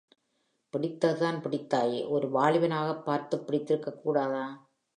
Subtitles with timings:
[0.73, 4.69] பிடித்ததுதான் பிடித்தாயே, ஒரு வாலிபனாகப் பார்த்துப் பிடித்திருக்கக் கூடாதா?